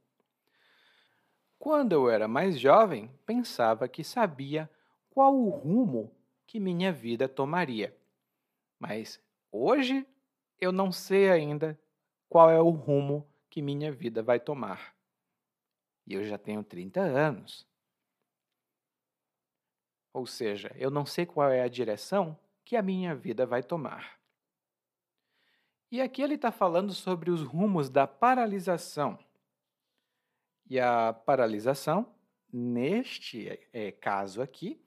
[1.63, 4.69] quando eu era mais jovem, pensava que sabia
[5.09, 6.13] qual o rumo
[6.45, 7.97] que minha vida tomaria.
[8.77, 10.05] Mas hoje
[10.59, 11.79] eu não sei ainda
[12.27, 14.93] qual é o rumo que minha vida vai tomar.
[16.05, 17.65] E eu já tenho 30 anos.
[20.11, 24.19] Ou seja, eu não sei qual é a direção que a minha vida vai tomar.
[25.89, 29.17] E aqui ele está falando sobre os rumos da paralisação.
[30.69, 32.07] E a paralisação,
[32.51, 34.79] neste é, caso aqui,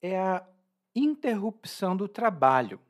[0.00, 0.46] é a
[0.94, 2.80] interrupção do trabalho.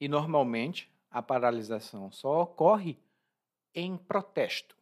[0.00, 2.98] E normalmente a paralisação só ocorre
[3.74, 4.76] em protesto,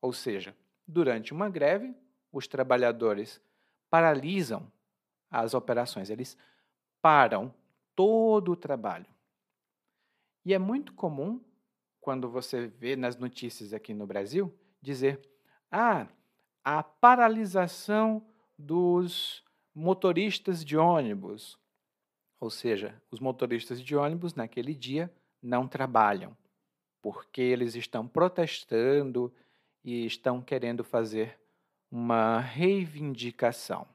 [0.00, 1.94] ou seja, durante uma greve,
[2.32, 3.40] os trabalhadores
[3.90, 4.70] paralisam
[5.30, 6.36] as operações, eles
[7.00, 7.54] param
[7.94, 9.06] todo o trabalho.
[10.44, 11.40] E é muito comum,
[12.00, 15.20] quando você vê nas notícias aqui no Brasil, dizer:
[15.72, 16.06] ah,
[16.62, 18.22] a paralisação
[18.58, 19.42] dos
[19.74, 21.58] motoristas de ônibus.
[22.38, 25.10] Ou seja, os motoristas de ônibus naquele dia
[25.42, 26.36] não trabalham,
[27.00, 29.32] porque eles estão protestando
[29.82, 31.38] e estão querendo fazer
[31.90, 33.88] uma reivindicação.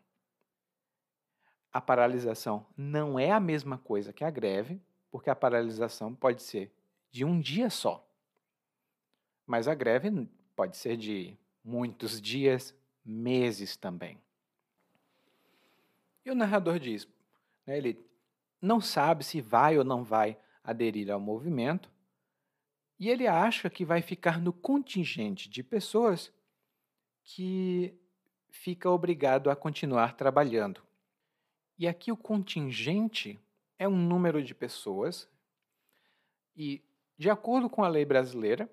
[1.72, 6.72] A paralisação não é a mesma coisa que a greve, porque a paralisação pode ser
[7.12, 8.04] de um dia só.
[9.46, 14.17] Mas a greve pode ser de muitos dias, meses também.
[16.23, 17.06] E o narrador diz:
[17.65, 17.99] né, ele
[18.62, 21.91] não sabe se vai ou não vai aderir ao movimento,
[22.97, 26.34] e ele acha que vai ficar no contingente de pessoas
[27.21, 27.93] que
[28.49, 30.82] fica obrigado a continuar trabalhando.
[31.77, 33.39] E aqui o contingente
[33.77, 35.30] é um número de pessoas
[36.56, 36.82] e,
[37.17, 38.69] de acordo com a lei brasileira,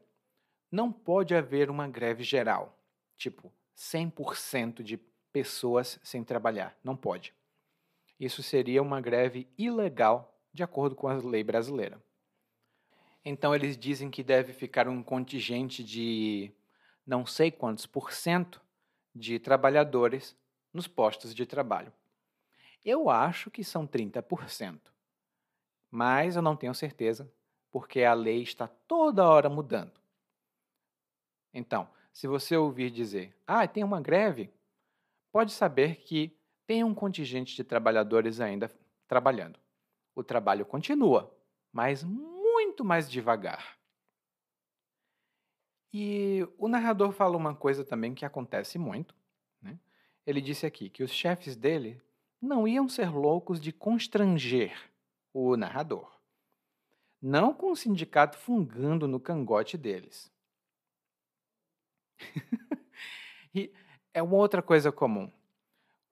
[0.71, 2.74] não pode haver uma greve geral,
[3.17, 4.97] tipo 100% de
[5.33, 6.77] pessoas sem trabalhar.
[6.83, 7.35] Não pode
[8.19, 12.03] isso seria uma greve ilegal, de acordo com a lei brasileira.
[13.25, 16.53] Então, eles dizem que deve ficar um contingente de
[17.07, 18.61] não sei quantos por cento
[19.15, 20.37] de trabalhadores
[20.73, 21.93] nos postos de trabalho.
[22.85, 24.79] Eu acho que são 30%,
[25.91, 27.31] mas eu não tenho certeza,
[27.71, 29.93] porque a lei está toda hora mudando.
[31.53, 34.49] Então, se você ouvir dizer, ah, tem uma greve,
[35.33, 38.71] pode saber que tem um contingente de trabalhadores ainda
[39.09, 39.59] trabalhando.
[40.15, 41.37] O trabalho continua,
[41.73, 43.77] mas muito mais devagar.
[45.93, 49.15] E o narrador fala uma coisa também que acontece muito.
[49.61, 49.79] Né?
[50.25, 52.01] Ele disse aqui que os chefes dele
[52.41, 54.73] não iam ser loucos de constranger
[55.33, 56.13] o narrador.
[57.21, 60.33] Não com o sindicato fungando no cangote deles.
[63.55, 63.73] E
[64.13, 65.31] é uma outra coisa comum.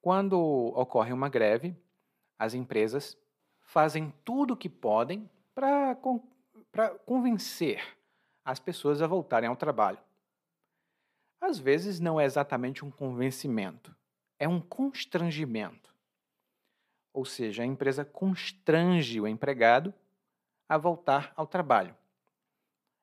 [0.01, 0.39] Quando
[0.75, 1.77] ocorre uma greve,
[2.39, 3.17] as empresas
[3.61, 5.97] fazem tudo o que podem para
[7.07, 7.81] convencer
[8.45, 9.99] as pessoas a voltarem ao trabalho.
[11.41, 13.95] Às vezes não é exatamente um convencimento,
[14.39, 15.93] é um constrangimento.
[17.13, 19.93] Ou seja, a empresa constrange o empregado
[20.69, 21.95] a voltar ao trabalho.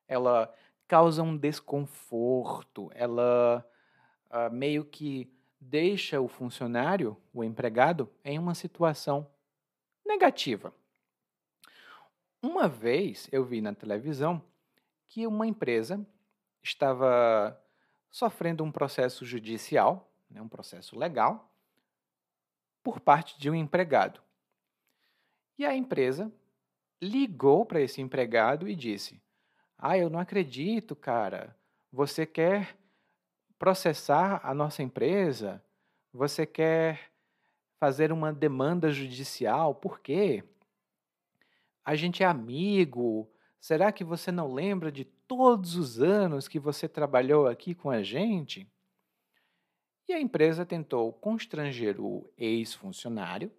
[0.08, 0.52] Ela
[0.90, 3.64] causa um desconforto, ela
[4.28, 9.24] uh, meio que deixa o funcionário, o empregado, em uma situação
[10.04, 10.74] negativa.
[12.42, 14.42] Uma vez eu vi na televisão
[15.06, 16.04] que uma empresa
[16.60, 17.56] estava
[18.10, 21.54] sofrendo um processo judicial, né, um processo legal,
[22.82, 24.20] por parte de um empregado.
[25.56, 26.32] E a empresa
[27.00, 29.22] ligou para esse empregado e disse:
[29.82, 31.56] Ah, eu não acredito, cara.
[31.90, 32.76] Você quer
[33.58, 35.64] processar a nossa empresa?
[36.12, 37.10] Você quer
[37.78, 39.74] fazer uma demanda judicial?
[39.74, 40.44] Por quê?
[41.82, 43.26] A gente é amigo.
[43.58, 48.02] Será que você não lembra de todos os anos que você trabalhou aqui com a
[48.02, 48.70] gente?
[50.06, 53.50] E a empresa tentou constranger o ex-funcionário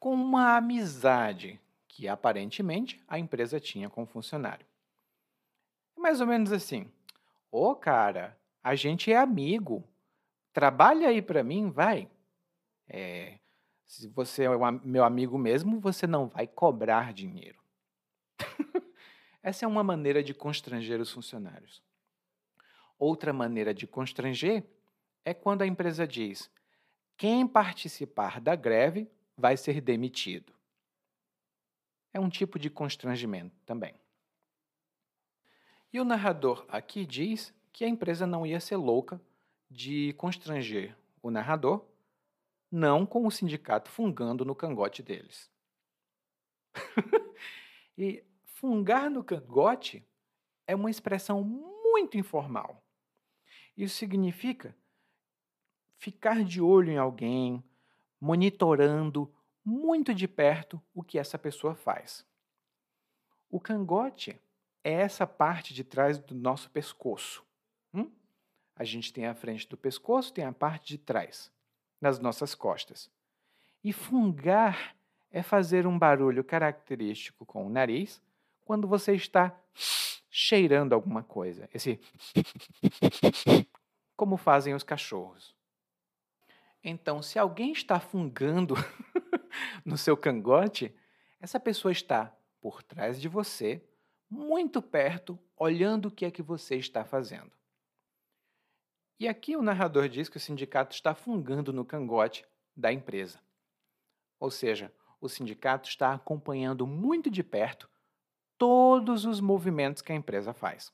[0.00, 4.69] com uma amizade que aparentemente a empresa tinha com o funcionário.
[6.00, 6.90] Mais ou menos assim:
[7.52, 9.86] Ô oh, cara, a gente é amigo.
[10.50, 12.10] Trabalha aí para mim, vai.
[12.88, 13.38] É,
[13.86, 14.48] Se você é
[14.82, 17.62] meu amigo mesmo, você não vai cobrar dinheiro.
[19.42, 21.82] Essa é uma maneira de constranger os funcionários.
[22.98, 24.64] Outra maneira de constranger
[25.22, 26.50] é quando a empresa diz:
[27.16, 30.54] quem participar da greve vai ser demitido.
[32.12, 33.94] É um tipo de constrangimento também.
[35.92, 39.20] E o narrador aqui diz que a empresa não ia ser louca
[39.68, 41.84] de constranger o narrador,
[42.70, 45.50] não com o sindicato fungando no cangote deles.
[47.98, 50.06] e fungar no cangote
[50.66, 52.84] é uma expressão muito informal.
[53.76, 54.76] Isso significa
[55.98, 57.64] ficar de olho em alguém,
[58.20, 59.32] monitorando
[59.64, 62.24] muito de perto o que essa pessoa faz.
[63.50, 64.38] O cangote
[64.82, 67.44] é essa parte de trás do nosso pescoço.
[67.92, 68.10] Hum?
[68.74, 71.52] A gente tem a frente do pescoço, tem a parte de trás,
[72.00, 73.10] nas nossas costas.
[73.82, 74.96] E fungar
[75.30, 78.22] é fazer um barulho característico com o nariz
[78.64, 79.58] quando você está
[80.30, 81.68] cheirando alguma coisa.
[81.74, 82.00] Esse.
[84.16, 85.54] Como fazem os cachorros.
[86.82, 88.74] Então, se alguém está fungando
[89.84, 90.94] no seu cangote,
[91.40, 93.82] essa pessoa está por trás de você,
[94.30, 97.50] muito perto, olhando o que é que você está fazendo.
[99.18, 103.40] E aqui o narrador diz que o sindicato está fungando no cangote da empresa.
[104.38, 104.90] Ou seja,
[105.20, 107.90] o sindicato está acompanhando muito de perto
[108.56, 110.92] todos os movimentos que a empresa faz.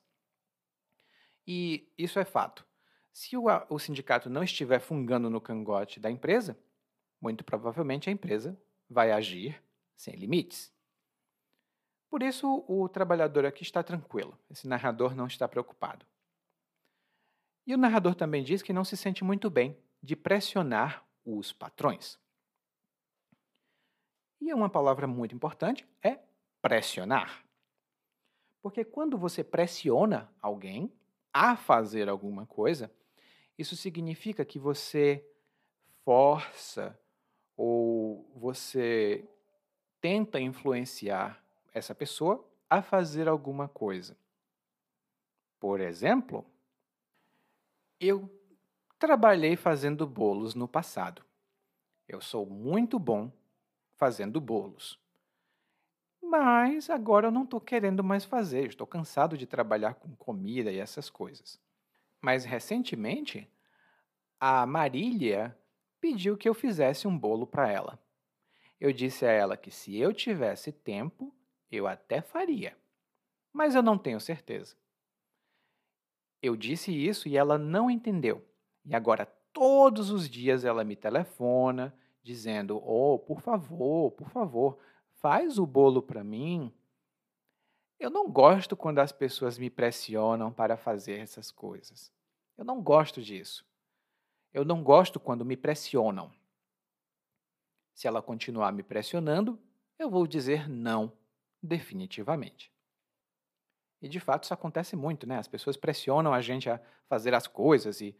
[1.45, 2.65] E isso é fato.
[3.13, 6.59] Se o, o sindicato não estiver fungando no cangote da empresa,
[7.21, 9.61] muito provavelmente a empresa vai agir
[9.95, 10.71] sem limites.
[12.09, 16.05] Por isso, o trabalhador aqui está tranquilo, esse narrador não está preocupado.
[17.65, 22.17] E o narrador também diz que não se sente muito bem de pressionar os patrões.
[24.39, 26.19] E uma palavra muito importante é
[26.61, 27.43] pressionar.
[28.61, 30.93] Porque quando você pressiona alguém
[31.33, 32.89] a fazer alguma coisa,
[33.57, 35.25] isso significa que você
[36.05, 36.97] força
[37.57, 39.27] ou você
[39.99, 41.43] tenta influenciar
[41.77, 44.17] essa pessoa a fazer alguma coisa.
[45.59, 46.45] Por exemplo,
[47.99, 48.29] eu
[48.99, 51.23] trabalhei fazendo bolos no passado.
[52.07, 53.31] Eu sou muito bom
[53.95, 54.99] fazendo bolos.
[56.21, 60.77] Mas agora eu não estou querendo mais fazer, estou cansado de trabalhar com comida e
[60.77, 61.59] essas coisas.
[62.21, 63.49] Mas recentemente,
[64.39, 65.57] a Marília
[65.99, 67.99] pediu que eu fizesse um bolo para ela.
[68.79, 71.33] Eu disse a ela que se eu tivesse tempo,
[71.71, 72.77] eu até faria,
[73.51, 74.75] mas eu não tenho certeza.
[76.41, 78.45] Eu disse isso e ela não entendeu.
[78.85, 84.77] E agora todos os dias ela me telefona dizendo: "Oh, por favor, por favor,
[85.15, 86.73] faz o bolo para mim".
[87.99, 92.11] Eu não gosto quando as pessoas me pressionam para fazer essas coisas.
[92.55, 93.65] Eu não gosto disso.
[94.53, 96.31] Eu não gosto quando me pressionam.
[97.93, 99.59] Se ela continuar me pressionando,
[99.97, 101.11] eu vou dizer não,
[101.61, 102.71] definitivamente.
[104.01, 105.37] E de fato isso acontece muito, né?
[105.37, 108.15] As pessoas pressionam a gente a fazer as coisas e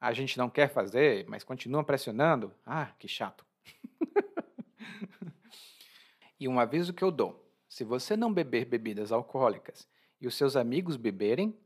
[0.00, 2.54] a gente não quer fazer, mas continuam pressionando.
[2.64, 3.44] Ah, que chato.
[6.38, 9.88] e um aviso que eu dou: se você não beber bebidas alcoólicas
[10.20, 11.58] e os seus amigos beberem,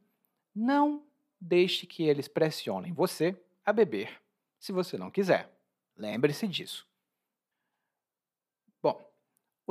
[0.54, 1.04] não
[1.40, 4.20] deixe que eles pressionem você a beber,
[4.58, 5.50] se você não quiser.
[5.96, 6.89] Lembre-se disso.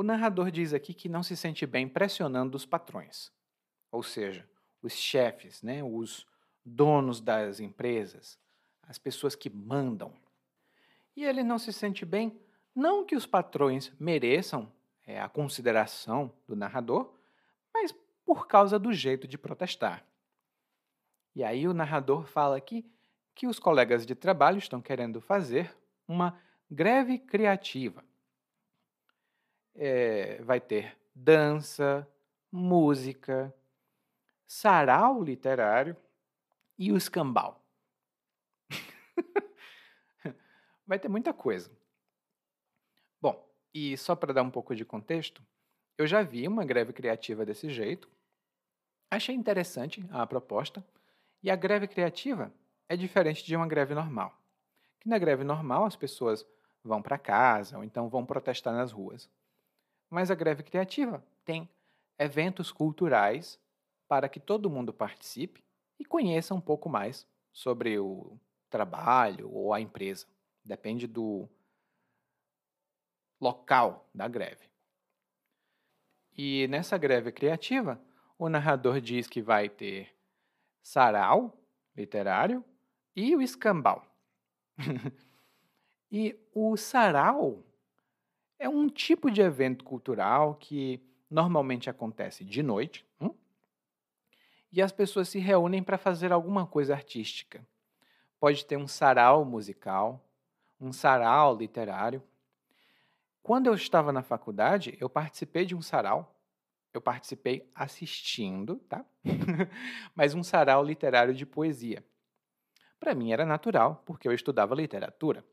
[0.00, 3.30] O narrador diz aqui que não se sente bem pressionando os patrões,
[3.92, 4.48] ou seja,
[4.80, 6.26] os chefes, né, os
[6.64, 8.38] donos das empresas,
[8.84, 10.14] as pessoas que mandam.
[11.14, 12.34] E ele não se sente bem,
[12.74, 14.72] não que os patrões mereçam
[15.06, 17.12] é, a consideração do narrador,
[17.70, 20.02] mas por causa do jeito de protestar.
[21.36, 22.90] E aí o narrador fala aqui
[23.34, 25.76] que os colegas de trabalho estão querendo fazer
[26.08, 26.40] uma
[26.70, 28.02] greve criativa.
[29.82, 32.06] É, vai ter dança,
[32.52, 33.54] música,
[34.46, 35.96] sarau literário
[36.78, 37.64] e o escambau.
[40.86, 41.70] vai ter muita coisa.
[43.22, 45.42] Bom, e só para dar um pouco de contexto,
[45.96, 48.06] eu já vi uma greve criativa desse jeito.
[49.10, 50.84] Achei interessante a proposta.
[51.42, 52.52] E a greve criativa
[52.86, 54.38] é diferente de uma greve normal.
[55.00, 56.46] Que na greve normal as pessoas
[56.84, 59.30] vão para casa ou então vão protestar nas ruas.
[60.10, 61.70] Mas a greve criativa tem
[62.18, 63.58] eventos culturais
[64.06, 65.64] para que todo mundo participe
[65.98, 68.36] e conheça um pouco mais sobre o
[68.68, 70.26] trabalho ou a empresa.
[70.64, 71.48] Depende do,
[73.40, 74.68] local da greve.
[76.36, 78.00] E nessa greve criativa,
[78.38, 80.14] o narrador diz que vai ter
[80.82, 81.58] sarau
[81.96, 82.64] literário
[83.16, 84.06] e o escambau.
[86.10, 87.64] e o sarau
[88.60, 93.34] é um tipo de evento cultural que normalmente acontece de noite hum?
[94.70, 97.66] e as pessoas se reúnem para fazer alguma coisa artística.
[98.38, 100.22] Pode ter um sarau musical,
[100.78, 102.22] um sarau literário.
[103.42, 106.36] Quando eu estava na faculdade, eu participei de um sarau.
[106.92, 109.04] Eu participei assistindo, tá?
[110.14, 112.04] Mas um sarau literário de poesia.
[112.98, 115.44] Para mim era natural, porque eu estudava literatura.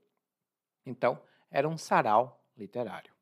[0.86, 3.14] Então, era um sarau literário.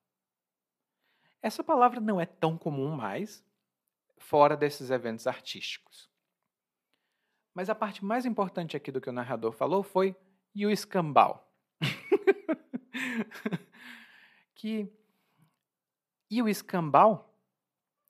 [1.42, 3.46] Essa palavra não é tão comum mais
[4.18, 6.10] fora desses eventos artísticos.
[7.54, 10.16] Mas a parte mais importante aqui do que o narrador falou foi
[10.54, 11.48] e o escambau.
[14.56, 14.92] que
[16.30, 17.34] e o escambau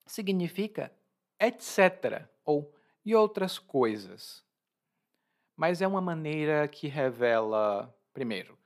[0.05, 0.91] significa
[1.39, 2.28] etc.
[2.43, 2.73] ou
[3.03, 4.43] e outras coisas.
[5.55, 8.57] Mas é uma maneira que revela, primeiro,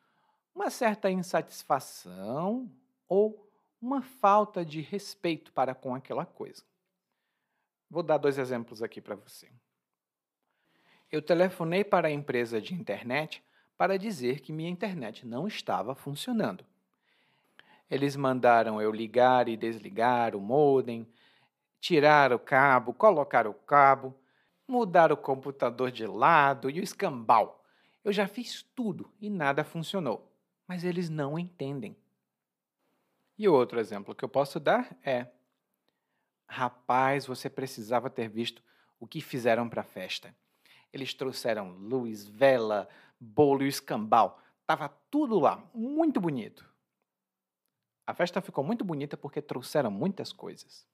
[0.60, 2.70] uma certa insatisfação
[3.08, 3.50] ou
[3.82, 6.62] uma falta de respeito para com aquela coisa.
[7.90, 9.50] Vou dar dois exemplos aqui para você.
[11.10, 13.42] Eu telefonei para a empresa de internet
[13.78, 16.66] para dizer que minha internet não estava funcionando.
[17.90, 21.08] Eles mandaram eu ligar e desligar o modem,
[21.80, 24.14] tirar o cabo, colocar o cabo,
[24.68, 27.64] mudar o computador de lado e o escambau.
[28.04, 30.29] Eu já fiz tudo e nada funcionou,
[30.70, 31.98] mas eles não entendem.
[33.36, 35.26] E outro exemplo que eu posso dar é:
[36.48, 38.62] Rapaz, você precisava ter visto
[39.00, 40.34] o que fizeram para a festa.
[40.94, 42.88] Eles trouxeram luz, vela,
[43.20, 44.40] bolo e escambau.
[44.68, 46.70] Tava tudo lá, muito bonito.
[48.06, 50.88] A festa ficou muito bonita porque trouxeram muitas coisas.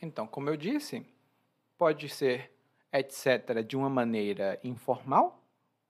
[0.00, 1.04] Então, como eu disse,
[1.76, 2.52] pode ser
[2.92, 3.64] etc.
[3.66, 5.42] de uma maneira informal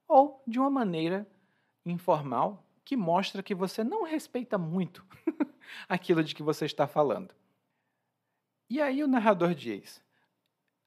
[0.08, 1.26] ou de uma maneira
[1.90, 5.04] informal que mostra que você não respeita muito
[5.88, 7.34] aquilo de que você está falando.
[8.68, 10.02] E aí o narrador diz: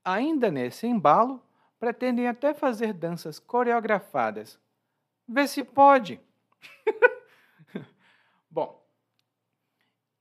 [0.03, 1.41] ainda nesse embalo,
[1.79, 4.59] pretendem até fazer danças coreografadas.
[5.27, 6.19] Vê se pode.
[8.49, 8.83] Bom,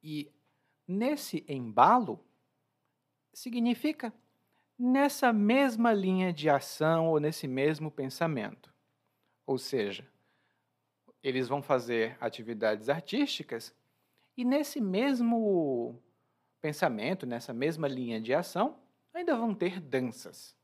[0.03, 0.33] e
[0.87, 2.25] nesse embalo
[3.33, 4.13] significa
[4.79, 8.73] nessa mesma linha de ação ou nesse mesmo pensamento.
[9.47, 10.07] Ou seja,
[11.29, 13.75] eles vão fazer atividades artísticas
[14.37, 16.01] e nesse mesmo
[16.61, 18.79] pensamento, nessa mesma linha de ação,
[19.13, 20.57] ainda vão ter danças.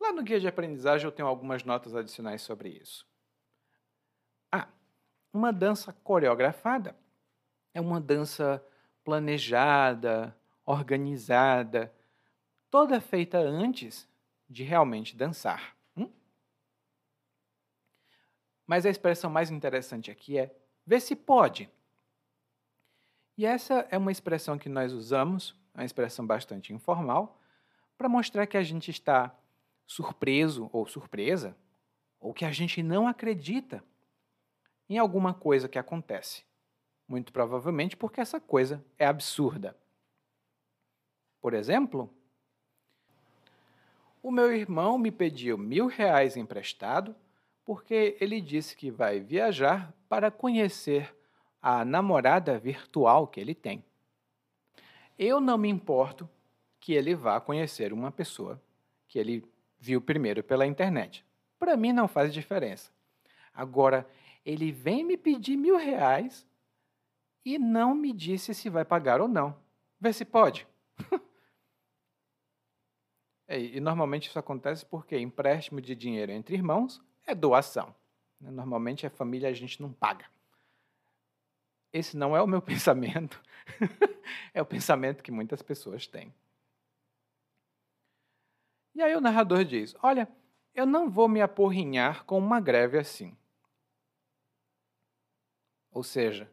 [0.00, 3.06] Lá no guia de aprendizagem eu tenho algumas notas adicionais sobre isso.
[4.50, 4.68] Ah,
[5.32, 6.96] uma dança coreografada
[7.72, 8.64] é uma dança
[9.02, 11.94] planejada, organizada,
[12.70, 14.08] toda feita antes
[14.48, 15.73] de realmente dançar.
[18.66, 20.54] Mas a expressão mais interessante aqui é
[20.86, 21.70] ver se pode.
[23.36, 27.40] E essa é uma expressão que nós usamos, uma expressão bastante informal,
[27.98, 29.36] para mostrar que a gente está
[29.86, 31.56] surpreso ou surpresa,
[32.20, 33.84] ou que a gente não acredita
[34.88, 36.44] em alguma coisa que acontece.
[37.06, 39.76] Muito provavelmente porque essa coisa é absurda.
[41.40, 42.10] Por exemplo,
[44.22, 47.14] o meu irmão me pediu mil reais emprestado
[47.64, 51.14] porque ele disse que vai viajar para conhecer
[51.60, 53.82] a namorada virtual que ele tem.
[55.18, 56.28] Eu não me importo
[56.78, 58.60] que ele vá conhecer uma pessoa
[59.08, 59.42] que ele
[59.78, 61.24] viu primeiro pela internet.
[61.58, 62.90] Para mim não faz diferença.
[63.54, 64.06] Agora,
[64.44, 66.46] ele vem me pedir mil reais
[67.44, 69.56] e não me disse se vai pagar ou não.
[69.98, 70.66] Vê se pode.
[73.48, 77.94] é, e normalmente isso acontece porque empréstimo de dinheiro entre irmãos é doação.
[78.40, 80.26] Normalmente a família a gente não paga
[81.94, 83.40] esse não é o meu pensamento,
[84.52, 86.34] é o pensamento que muitas pessoas têm.
[88.94, 90.28] E aí o narrador diz: Olha,
[90.74, 93.36] eu não vou me aporrinhar com uma greve assim.
[95.92, 96.50] Ou seja,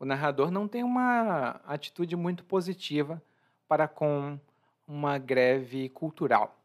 [0.00, 3.22] o narrador não tem uma atitude muito positiva
[3.68, 4.38] para com
[4.86, 6.58] uma greve cultural.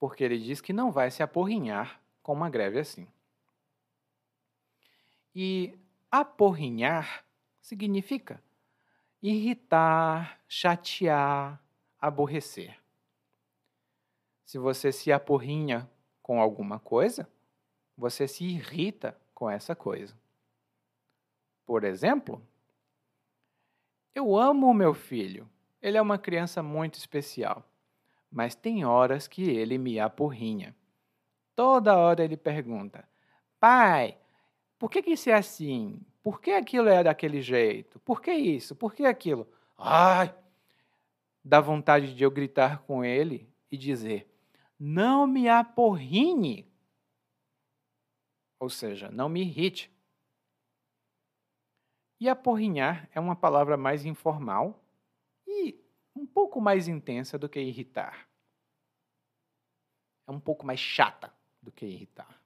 [0.00, 3.06] Porque ele diz que não vai se aporrinhar com uma greve assim.
[5.34, 5.78] E
[6.10, 7.24] Aporrinhar
[7.60, 8.42] significa
[9.22, 11.62] irritar, chatear,
[12.00, 12.76] aborrecer.
[14.44, 15.88] Se você se aporrinha
[16.20, 17.30] com alguma coisa,
[17.96, 20.18] você se irrita com essa coisa.
[21.64, 22.42] Por exemplo,
[24.12, 25.48] eu amo o meu filho.
[25.80, 27.64] Ele é uma criança muito especial.
[28.28, 30.74] Mas tem horas que ele me apurrinha.
[31.54, 33.08] Toda hora ele pergunta:
[33.58, 34.18] Pai,
[34.78, 36.00] por que, que isso é assim?
[36.22, 37.98] Por que aquilo é daquele jeito?
[38.00, 38.74] Por que isso?
[38.74, 39.46] Por que aquilo?
[39.76, 40.34] Ai!
[41.44, 44.30] Dá vontade de eu gritar com ele e dizer:
[44.78, 46.70] Não me aporrinhe.
[48.58, 49.90] Ou seja, não me irrite.
[52.18, 54.84] E aporrinhar é uma palavra mais informal
[55.46, 55.82] e
[56.14, 58.28] um pouco mais intensa do que irritar.
[60.28, 61.32] É um pouco mais chata
[61.62, 62.40] do que irritar.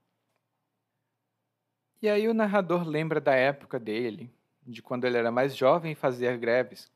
[2.00, 4.30] E aí o narrador lembra da época dele,
[4.62, 6.90] de quando ele era mais jovem e fazia greves,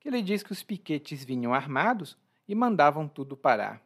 [0.00, 3.82] que ele diz que os piquetes vinham armados e mandavam tudo parar.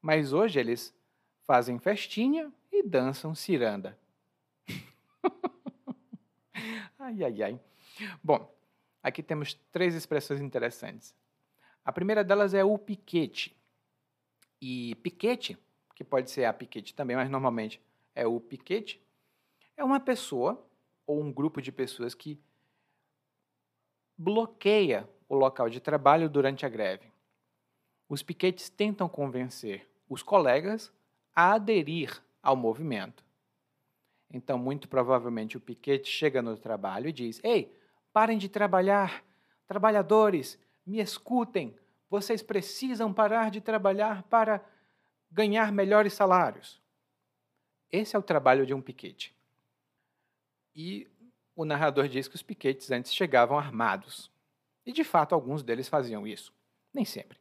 [0.00, 0.94] Mas hoje eles
[1.42, 3.98] fazem festinha e dançam ciranda.
[6.98, 7.60] ai, ai, ai.
[8.22, 8.52] Bom,
[9.02, 11.14] aqui temos três expressões interessantes.
[11.84, 13.54] A primeira delas é o piquete.
[14.60, 15.58] E piquete,
[15.94, 17.80] que pode ser a piquete também, mas normalmente
[18.14, 19.00] é o piquete,
[19.76, 20.64] é uma pessoa
[21.06, 22.40] ou um grupo de pessoas que
[24.16, 27.12] bloqueia o local de trabalho durante a greve.
[28.08, 30.92] Os piquetes tentam convencer os colegas
[31.34, 33.24] a aderir ao movimento.
[34.30, 37.74] Então, muito provavelmente, o piquete chega no trabalho e diz: Ei,
[38.12, 39.24] parem de trabalhar,
[39.66, 41.76] trabalhadores, me escutem,
[42.10, 44.64] vocês precisam parar de trabalhar para
[45.34, 46.80] ganhar melhores salários.
[47.90, 49.36] Esse é o trabalho de um piquete.
[50.74, 51.10] E
[51.56, 54.30] o narrador diz que os piquetes antes chegavam armados.
[54.86, 56.54] E de fato, alguns deles faziam isso.
[56.92, 57.38] Nem sempre.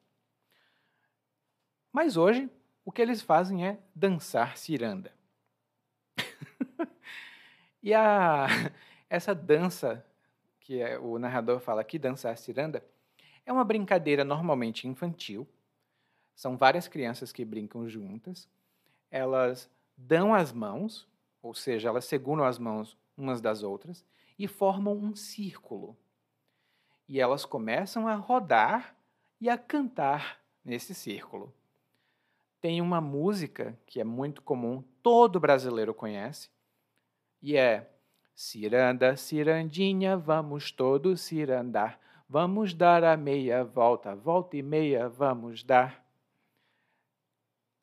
[1.92, 2.50] Mas hoje,
[2.84, 5.14] o que eles fazem é dançar ciranda.
[7.82, 8.48] e a,
[9.08, 10.04] essa dança
[10.60, 12.84] que é, o narrador fala aqui, dançar ciranda,
[13.46, 15.48] é uma brincadeira normalmente infantil.
[16.36, 18.50] São várias crianças que brincam juntas.
[19.10, 21.08] Elas dão as mãos,
[21.42, 24.04] ou seja, elas seguram as mãos umas das outras
[24.38, 25.96] e formam um círculo.
[27.08, 28.96] E elas começam a rodar
[29.40, 31.54] e a cantar nesse círculo.
[32.60, 36.50] Tem uma música que é muito comum, todo brasileiro conhece,
[37.42, 37.94] e é
[38.36, 42.00] Ciranda, cirandinha, vamos todos cirandar.
[42.28, 46.03] Vamos dar a meia volta, volta e meia, vamos dar.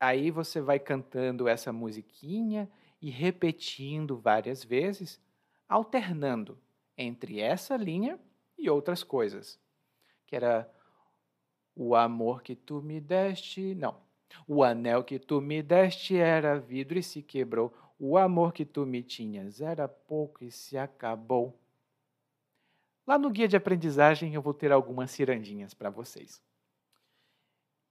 [0.00, 2.70] Aí você vai cantando essa musiquinha
[3.02, 5.20] e repetindo várias vezes,
[5.68, 6.58] alternando
[6.96, 8.18] entre essa linha
[8.56, 9.60] e outras coisas.
[10.26, 10.70] Que era
[11.76, 13.74] o amor que tu me deste.
[13.74, 14.00] Não.
[14.46, 17.74] O anel que tu me deste era vidro e se quebrou.
[17.98, 21.60] O amor que tu me tinhas era pouco e se acabou.
[23.06, 26.42] Lá no guia de aprendizagem eu vou ter algumas cirandinhas para vocês.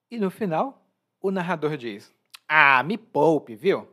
[0.10, 0.89] E no final,
[1.22, 2.14] o narrador diz:
[2.48, 3.88] Ah, me poupe, viu?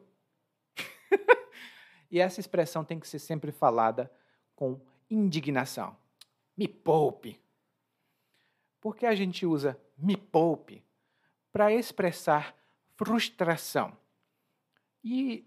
[2.10, 4.10] e essa expressão tem que ser sempre falada
[4.54, 5.96] com indignação.
[6.56, 7.40] Me poupe.
[8.80, 10.84] Porque a gente usa me poupe
[11.52, 12.54] para expressar
[12.96, 13.96] frustração.
[15.02, 15.46] E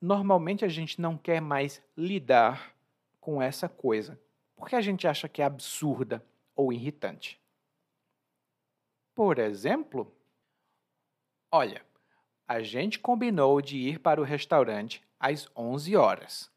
[0.00, 2.74] normalmente a gente não quer mais lidar
[3.20, 4.20] com essa coisa,
[4.56, 7.40] porque a gente acha que é absurda ou irritante.
[9.14, 10.14] Por exemplo,
[11.50, 11.84] olha,
[12.46, 16.50] a gente combinou de ir para o restaurante às 11 horas.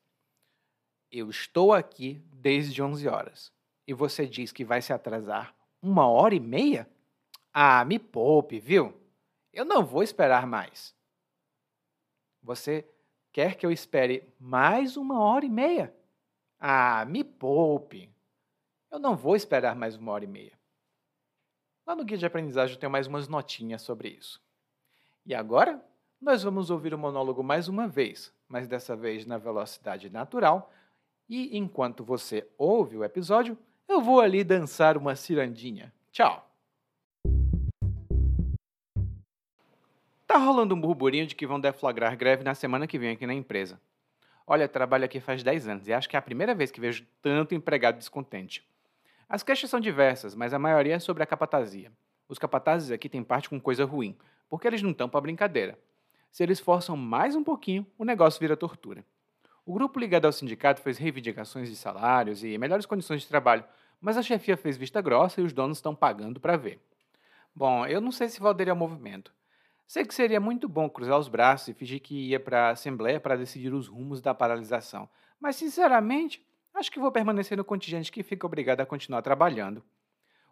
[1.11, 3.51] Eu estou aqui desde 11 horas
[3.87, 6.89] e você diz que vai se atrasar uma hora e meia?
[7.53, 8.93] Ah, me poupe, viu?
[9.51, 10.95] Eu não vou esperar mais.
[12.41, 12.87] Você
[13.31, 15.93] quer que eu espere mais uma hora e meia?
[16.59, 18.09] Ah, me poupe.
[18.89, 20.57] Eu não vou esperar mais uma hora e meia.
[21.85, 24.41] Lá no guia de aprendizagem eu tenho mais umas notinhas sobre isso.
[25.25, 25.81] E agora,
[26.21, 30.69] nós vamos ouvir o monólogo mais uma vez, mas dessa vez na velocidade natural.
[31.29, 33.57] E enquanto você ouve o episódio,
[33.87, 35.93] eu vou ali dançar uma cirandinha.
[36.11, 36.49] Tchau!
[40.27, 43.33] Tá rolando um burburinho de que vão deflagrar greve na semana que vem aqui na
[43.33, 43.79] empresa.
[44.45, 47.07] Olha, trabalho aqui faz 10 anos e acho que é a primeira vez que vejo
[47.21, 48.67] tanto empregado descontente.
[49.29, 51.93] As queixas são diversas, mas a maioria é sobre a capatazia.
[52.27, 54.17] Os capatazes aqui têm parte com coisa ruim,
[54.53, 55.79] porque eles não estão para brincadeira.
[56.31, 59.03] Se eles forçam mais um pouquinho, o negócio vira tortura.
[59.65, 63.65] O grupo ligado ao sindicato fez reivindicações de salários e melhores condições de trabalho,
[63.99, 66.79] mas a chefia fez vista grossa e os donos estão pagando para ver.
[67.55, 69.33] Bom, eu não sei se vou aderir ao movimento.
[69.87, 73.19] Sei que seria muito bom cruzar os braços e fingir que ia para a Assembleia
[73.19, 78.23] para decidir os rumos da paralisação, mas sinceramente, Acho que vou permanecer no contingente que
[78.23, 79.83] fica obrigado a continuar trabalhando.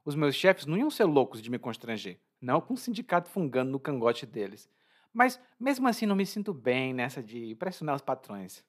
[0.06, 3.72] Os meus chefes não iam ser loucos de me constranger, não com o sindicato fungando
[3.72, 4.70] no cangote deles.
[5.14, 8.64] Mas mesmo assim não me sinto bem nessa de pressionar os patrões.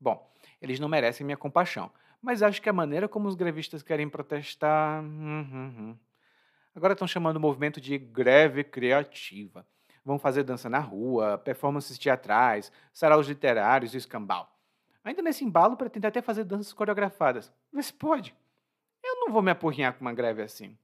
[0.00, 1.90] Bom, eles não merecem minha compaixão,
[2.22, 5.02] mas acho que a maneira como os grevistas querem protestar.
[5.02, 5.98] Hum, hum, hum.
[6.74, 9.66] Agora estão chamando o movimento de greve criativa.
[10.04, 14.50] Vão fazer dança na rua, performances teatrais, saraus literários e escambau.
[15.04, 17.52] Ainda nesse embalo, pretende até fazer danças coreografadas.
[17.80, 18.34] Se pode.
[19.02, 20.76] Eu não vou me apurrinhar com uma greve assim.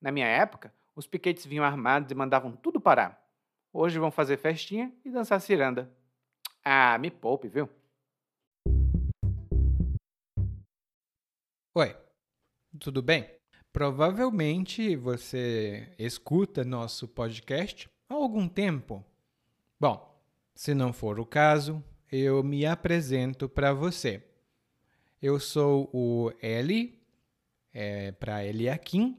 [0.00, 3.20] Na minha época, os piquetes vinham armados e mandavam tudo parar.
[3.72, 5.90] Hoje vão fazer festinha e dançar ciranda.
[6.64, 7.68] Ah, me poupe, viu?
[11.74, 11.96] Oi,
[12.78, 13.28] tudo bem?
[13.72, 19.04] Provavelmente você escuta nosso podcast há algum tempo.
[19.80, 20.22] Bom,
[20.54, 24.22] se não for o caso, eu me apresento para você.
[25.20, 27.02] Eu sou o Eli,
[27.72, 29.18] é, para Eliakim,